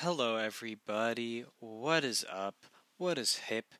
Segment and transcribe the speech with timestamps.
[0.00, 1.46] Hello, everybody.
[1.58, 2.66] What is up?
[2.98, 3.72] What is hip?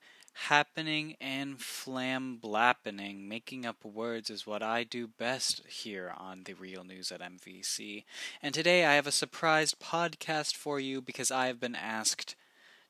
[0.49, 3.29] Happening and flamblapping.
[3.29, 8.05] Making up words is what I do best here on the Real News at MVC.
[8.41, 12.35] And today I have a surprise podcast for you because I have been asked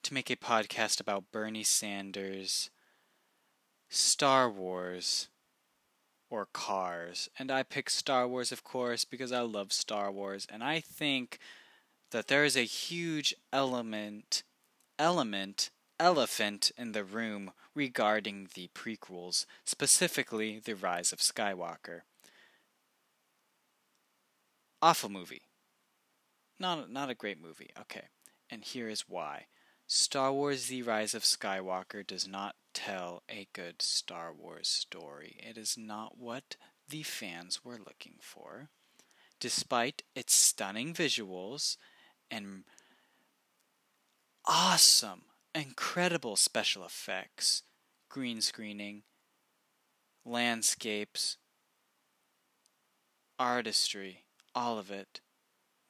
[0.04, 2.70] to make a podcast about Bernie Sanders,
[3.88, 5.30] Star Wars,
[6.30, 7.29] or Cars.
[7.36, 10.46] And I picked Star Wars, of course, because I love Star Wars.
[10.48, 11.40] And I think
[12.11, 14.42] that there is a huge element
[14.98, 22.00] element elephant in the room regarding the prequels, specifically The Rise of Skywalker.
[24.83, 25.42] Awful movie.
[26.59, 27.70] Not not a great movie.
[27.80, 28.05] Okay.
[28.50, 29.47] And here is why.
[29.86, 35.36] Star Wars The Rise of Skywalker does not tell a good Star Wars story.
[35.38, 36.56] It is not what
[36.88, 38.69] the fans were looking for.
[39.38, 41.77] Despite its stunning visuals
[42.30, 42.64] and
[44.44, 45.22] awesome,
[45.55, 47.62] incredible special effects,
[48.08, 49.02] green screening,
[50.24, 51.36] landscapes,
[53.38, 54.24] artistry,
[54.55, 55.20] all of it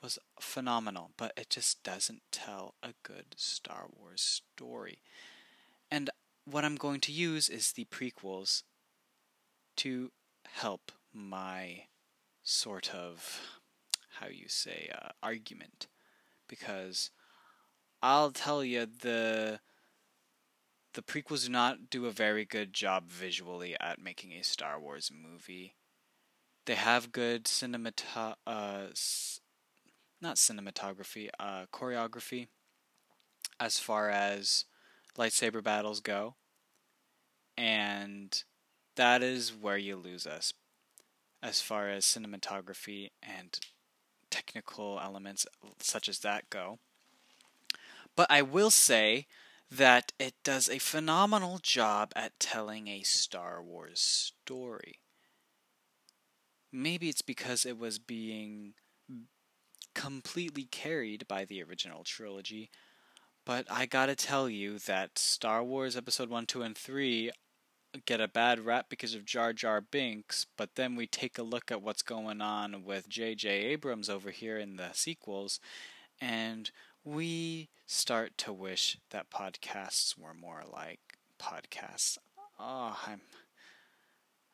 [0.03, 4.99] was phenomenal, but it just doesn't tell a good Star Wars story.
[5.91, 6.11] And
[6.45, 8.63] what I'm going to use is the prequels
[9.77, 10.11] to
[10.47, 11.85] help my
[12.43, 13.61] sort of,
[14.21, 15.87] how you say, uh, argument
[16.49, 17.11] because
[18.03, 19.61] I'll tell you the
[20.95, 25.11] the prequels do not do a very good job visually at making a Star Wars
[25.13, 25.75] movie.
[26.65, 28.87] They have good cinemata uh,
[30.21, 32.49] not cinematography, uh, choreography
[33.61, 34.65] as far as
[35.19, 36.37] lightsaber battles go.
[37.57, 38.43] And
[38.97, 40.53] that is where you lose us
[41.43, 43.59] as far as cinematography and
[44.37, 45.47] technical elements
[45.81, 46.79] such as that go.
[48.15, 49.27] But I will say
[49.71, 55.01] that it does a phenomenal job at telling a Star Wars story.
[56.71, 58.75] Maybe it's because it was being
[59.95, 62.71] completely carried by the original trilogy,
[63.47, 67.31] but I gotta tell you that Star Wars Episode 1, 2, and 3
[68.05, 71.73] get a bad rap because of Jar Jar Binks, but then we take a look
[71.73, 73.49] at what's going on with J.J.
[73.49, 75.61] Abrams over here in the sequels,
[76.21, 76.71] and
[77.05, 81.01] we start to wish that podcasts were more like
[81.39, 82.19] podcasts.
[82.59, 83.21] Oh, I'm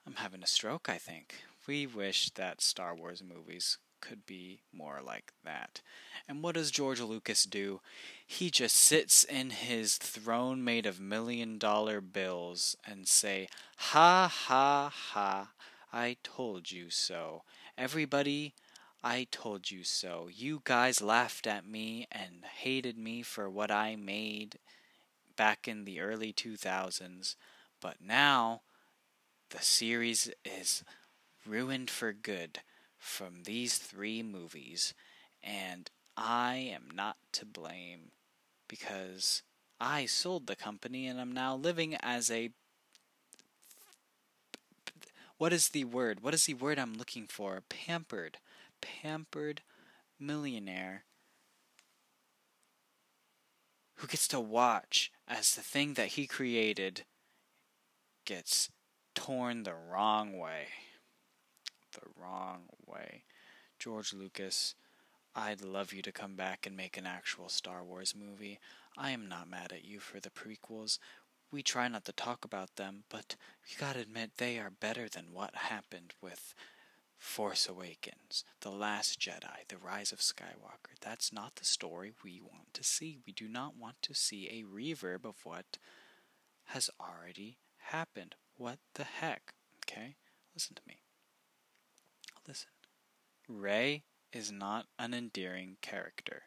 [0.07, 1.35] I'm having a stroke, I think.
[1.67, 5.81] We wish that Star Wars movies could be more like that.
[6.29, 7.81] And what does George Lucas do?
[8.27, 13.49] He just sits in his throne made of million dollar bills and say,
[13.93, 15.53] "Ha ha ha,
[15.93, 17.45] I told you so."
[17.79, 18.55] Everybody,
[19.03, 20.29] I told you so.
[20.29, 24.59] You guys laughed at me and hated me for what I made
[25.37, 27.37] back in the early 2000s,
[27.81, 28.63] but now
[29.51, 30.85] the series is
[31.47, 32.61] ruined for good
[33.03, 34.95] from these three movies,
[35.43, 38.13] and I am not to blame
[38.69, 39.43] because
[39.81, 42.51] I sold the company and I'm now living as a.
[45.37, 46.23] What is the word?
[46.23, 47.61] What is the word I'm looking for?
[47.69, 48.39] Pampered.
[48.81, 49.63] Pampered
[50.21, 51.05] millionaire
[53.97, 57.03] who gets to watch as the thing that he created
[58.25, 58.71] gets
[59.15, 60.69] torn the wrong way
[61.93, 63.25] the wrong way.
[63.79, 64.75] George Lucas,
[65.35, 68.59] I'd love you to come back and make an actual Star Wars movie.
[68.97, 70.99] I am not mad at you for the prequels.
[71.51, 73.37] We try not to talk about them, but
[73.67, 76.55] you gotta admit they are better than what happened with
[77.19, 80.99] Force Awakens, The Last Jedi, The Rise of Skywalker.
[81.01, 83.19] That's not the story we want to see.
[83.27, 85.79] We do not want to see a reverb of what
[86.67, 88.35] has already happened.
[88.57, 89.55] What the heck?
[89.85, 90.17] Okay?
[90.55, 91.02] Listen to me.
[92.47, 92.69] Listen.
[93.49, 96.45] Rey is not an endearing character.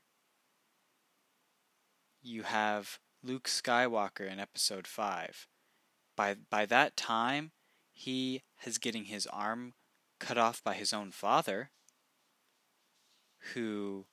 [2.22, 5.48] You have Luke Skywalker in episode 5.
[6.16, 7.52] By by that time,
[7.94, 9.74] he is getting his arm
[10.20, 11.72] cut off by his own father
[13.54, 14.06] who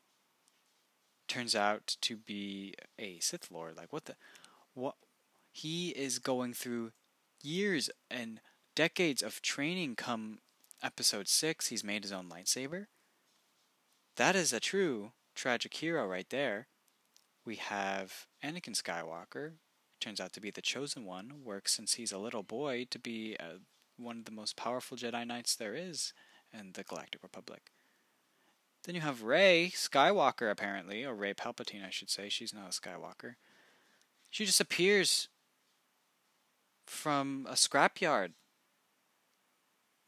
[1.26, 3.76] turns out to be a Sith Lord.
[3.76, 4.16] Like what the
[4.74, 4.96] what
[5.50, 6.92] he is going through
[7.42, 8.40] years and
[8.74, 10.38] decades of training come
[10.82, 12.86] episode 6, he's made his own lightsaber.
[14.16, 16.68] That is a true tragic hero right there.
[17.44, 19.52] We have Anakin Skywalker,
[20.00, 23.36] turns out to be the chosen one, works since he's a little boy to be
[23.40, 23.58] uh,
[23.96, 26.12] one of the most powerful Jedi Knights there is
[26.52, 27.70] in the Galactic Republic.
[28.84, 32.28] Then you have Rey Skywalker, apparently, or Rey Palpatine, I should say.
[32.28, 33.34] She's not a Skywalker.
[34.30, 35.28] She just appears
[36.86, 38.32] from a scrapyard.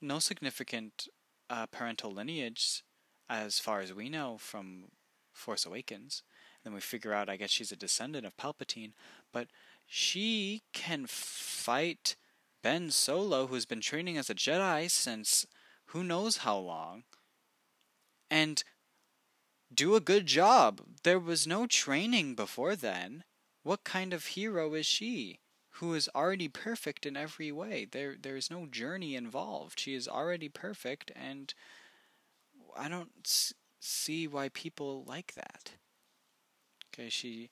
[0.04, 1.08] No significant
[1.48, 2.84] uh, parental lineage,
[3.26, 4.90] as far as we know, from
[5.32, 6.22] Force Awakens.
[6.62, 8.92] And then we figure out, I guess she's a descendant of Palpatine,
[9.32, 9.48] but
[9.86, 12.16] she can fight
[12.62, 15.46] Ben Solo, who's been training as a Jedi since
[15.86, 17.04] who knows how long,
[18.30, 18.62] and
[19.72, 20.82] do a good job.
[21.02, 23.24] There was no training before then.
[23.62, 25.40] What kind of hero is she?
[25.78, 27.84] Who is already perfect in every way.
[27.84, 29.78] There there is no journey involved.
[29.80, 31.52] She is already perfect and
[32.76, 35.72] I don't see why people like that.
[36.88, 37.50] Okay, she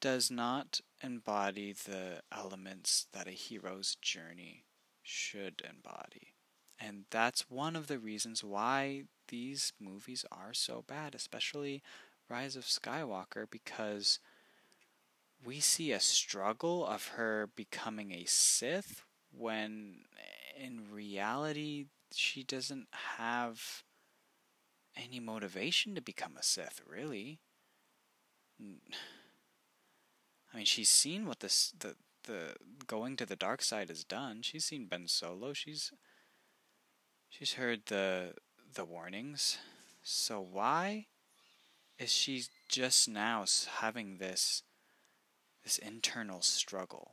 [0.00, 4.64] does not embody the elements that a hero's journey
[5.02, 6.34] should embody.
[6.78, 11.82] And that's one of the reasons why these movies are so bad, especially
[12.28, 14.18] Rise of Skywalker, because
[15.44, 20.04] we see a struggle of her becoming a Sith when
[20.58, 23.82] in reality she doesn't have
[24.96, 27.40] any motivation to become a Sith, really.
[28.60, 32.54] I mean, she's seen what this the the
[32.86, 34.42] going to the dark side has done.
[34.42, 35.52] She's seen Ben Solo.
[35.52, 35.92] She's
[37.28, 38.34] she's heard the
[38.74, 39.58] the warnings.
[40.02, 41.06] So why
[41.98, 43.44] is she just now
[43.78, 44.62] having this
[45.62, 47.12] this internal struggle?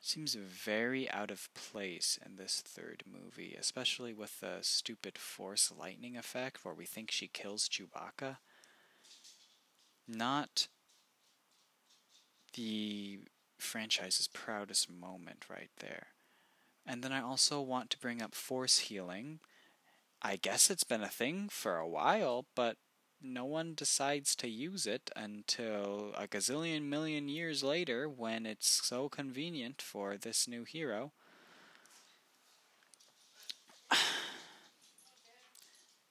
[0.00, 6.16] Seems very out of place in this third movie, especially with the stupid force lightning
[6.16, 8.36] effect where we think she kills Chewbacca.
[10.06, 10.68] Not
[12.54, 13.20] the
[13.58, 16.08] franchise's proudest moment right there.
[16.86, 19.40] And then I also want to bring up force healing.
[20.22, 22.76] I guess it's been a thing for a while, but
[23.22, 29.08] no one decides to use it until a gazillion million years later when it's so
[29.08, 31.12] convenient for this new hero.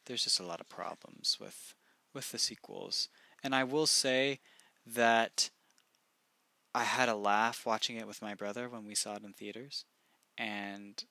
[0.06, 1.74] There's just a lot of problems with
[2.14, 3.10] with the sequels.
[3.44, 4.40] And I will say
[4.88, 5.50] that
[6.74, 9.86] I had a laugh watching it with my brother when we saw it in theaters,
[10.38, 11.04] and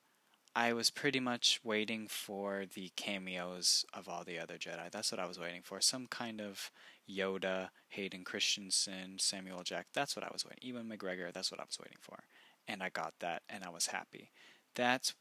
[0.56, 4.90] I was pretty much waiting for the cameos of all the other Jedi.
[4.90, 5.80] That's what I was waiting for.
[5.80, 6.70] Some kind of
[7.10, 9.88] Yoda, Hayden Christensen, Samuel Jack.
[9.92, 10.60] That's what I was waiting.
[10.62, 11.32] Ewan McGregor.
[11.32, 12.24] That's what I was waiting for,
[12.68, 14.30] and I got that, and I was happy.
[14.76, 15.14] That's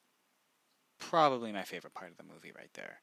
[1.00, 3.02] probably my favorite part of the movie right there.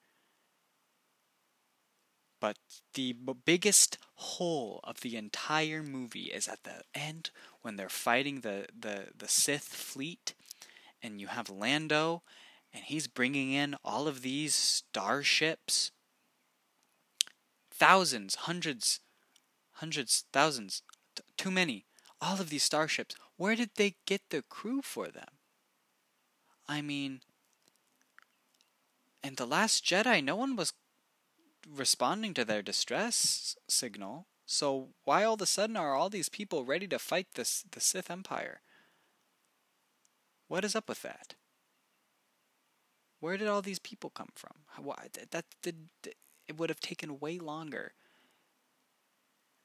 [2.41, 2.57] But
[2.95, 7.31] the biggest hole of the entire movie is at the end
[7.61, 10.35] when they're fighting the, the, the Sith fleet,
[11.03, 12.23] and you have Lando,
[12.73, 15.91] and he's bringing in all of these starships.
[17.71, 19.01] Thousands, hundreds,
[19.73, 20.83] hundreds, thousands,
[21.15, 21.87] t- too many.
[22.21, 23.15] All of these starships.
[23.37, 25.39] Where did they get the crew for them?
[26.69, 27.21] I mean,
[29.25, 30.73] in The Last Jedi, no one was
[31.69, 34.27] responding to their distress signal.
[34.47, 37.81] So why all of a sudden are all these people ready to fight this the
[37.81, 38.61] Sith Empire?
[40.51, 41.35] What is up with that?
[43.21, 44.65] Where did all these people come from?
[44.85, 45.85] Why that, that
[46.49, 47.93] it would have taken way longer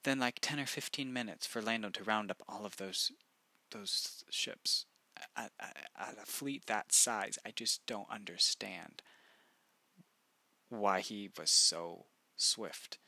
[0.04, 3.10] than like 10 or 15 minutes for Lando to round up all of those
[3.72, 4.86] those ships
[5.36, 7.36] at, at, at a fleet that size.
[7.44, 9.02] I just don't understand
[10.68, 12.06] why he was so
[12.36, 12.98] swift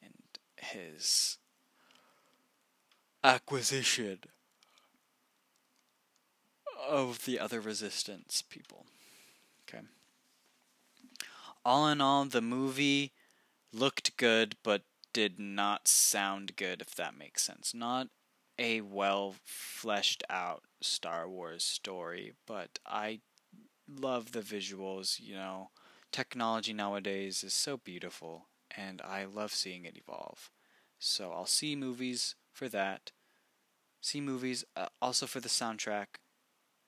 [0.00, 0.12] in
[0.58, 1.38] his
[3.24, 4.20] acquisition
[6.86, 8.86] of the other resistance people.
[9.68, 9.84] Okay.
[11.64, 13.12] All in all, the movie
[13.72, 17.74] looked good, but did not sound good, if that makes sense.
[17.74, 18.08] Not
[18.58, 23.20] a well fleshed out Star Wars story, but I
[23.88, 25.70] love the visuals, you know
[26.16, 30.50] technology nowadays is so beautiful, and I love seeing it evolve.
[30.98, 33.12] So I'll see movies for that.
[34.00, 36.06] See movies uh, also for the soundtrack.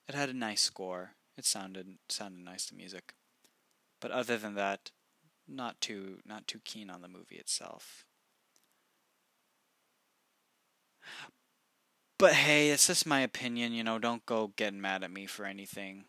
[0.09, 1.11] It had a nice score.
[1.37, 3.13] It sounded sounded nice to music.
[4.01, 4.91] But other than that,
[5.47, 8.03] not too not too keen on the movie itself.
[12.17, 15.45] But hey, it's just my opinion, you know, don't go getting mad at me for
[15.45, 16.03] anything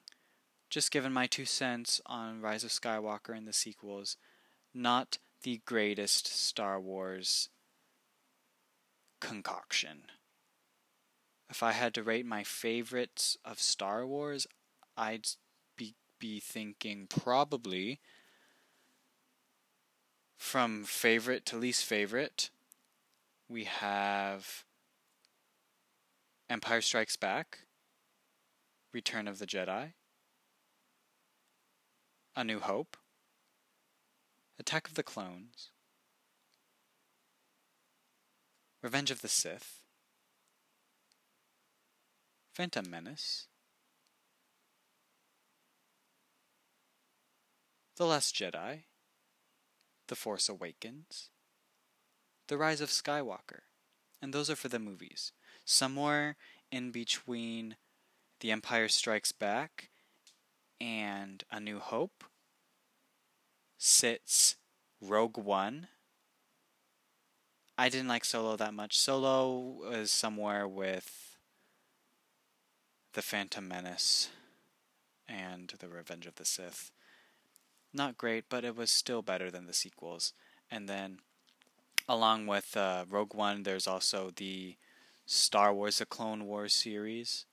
[0.71, 4.17] just given my two cents on Rise of Skywalker and the sequels,
[4.73, 7.49] not the greatest Star Wars
[9.21, 10.05] concoction.
[11.51, 14.47] If I had to rate my favorites of Star Wars,
[14.97, 15.27] I'd
[15.77, 17.99] be be thinking probably
[20.37, 22.51] from favorite to least favorite,
[23.49, 24.65] we have
[26.49, 27.61] Empire Strikes Back,
[28.93, 29.93] Return of the Jedi,
[32.37, 32.97] A New Hope,
[34.59, 35.71] Attack of the Clones,
[38.83, 39.80] Revenge of the Sith,
[42.61, 43.47] Phantom Menace,
[47.97, 48.81] The Last Jedi,
[50.09, 51.31] The Force Awakens,
[52.49, 53.61] The Rise of Skywalker,
[54.21, 55.33] and those are for the movies.
[55.65, 56.37] Somewhere
[56.71, 57.77] in between
[58.41, 59.89] The Empire Strikes Back
[60.79, 62.25] and A New Hope
[63.79, 64.57] sits
[65.01, 65.89] Rogue One.
[67.79, 68.99] I didn't like Solo that much.
[68.99, 71.30] Solo is somewhere with
[73.13, 74.31] The Phantom Menace
[75.29, 76.93] and The Revenge of the Sith.
[77.93, 80.33] Not great, but it was still better than the sequels.
[80.71, 81.19] And then,
[82.09, 84.77] along with uh, Rogue One, there's also the
[85.27, 87.47] Star Wars The Clone Wars series.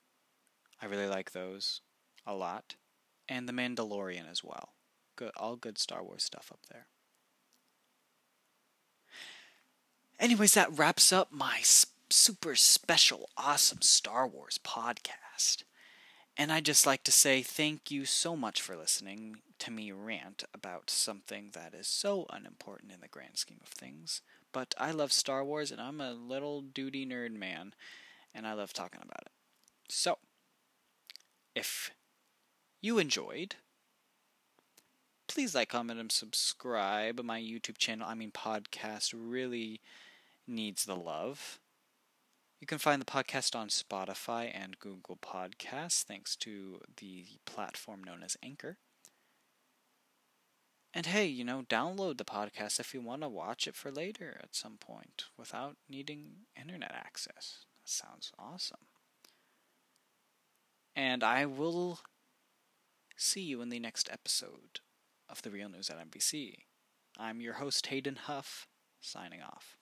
[0.80, 1.82] I really like those
[2.26, 2.76] a lot.
[3.28, 4.74] And The Mandalorian as well.
[5.16, 6.86] Good, all good Star Wars stuff up there.
[10.20, 14.60] Anyways, that wraps up my super special, awesome Star Wars
[15.38, 15.64] podcast.
[16.40, 20.44] And I'd just like to say thank you so much for listening to me rant
[20.54, 24.22] about something that is so unimportant in the grand scheme of things.
[24.54, 27.74] But I love Star Wars and I'm a little duty nerd man
[28.36, 29.32] and I love talking about it.
[29.90, 30.20] So,
[31.56, 31.90] if
[32.82, 33.56] you enjoyed,
[35.28, 37.20] please like, comment, and subscribe.
[37.24, 39.82] My YouTube channel, I mean podcast, really
[40.46, 41.60] needs the love.
[42.60, 48.24] You can find the podcast on Spotify and Google Podcasts, thanks to the platform known
[48.24, 48.78] as Anchor.
[50.92, 54.40] And hey, you know, download the podcast if you want to watch it for later
[54.42, 57.66] at some point without needing internet access.
[57.84, 58.88] That sounds awesome.
[60.96, 62.00] And I will
[63.16, 64.80] see you in the next episode
[65.30, 66.56] of The Real News at MVC.
[67.20, 68.68] I'm your host, Hayden Huff,
[69.00, 69.77] signing off.